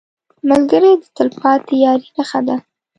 [0.49, 2.55] ملګری د تلپاتې یارۍ نښه ده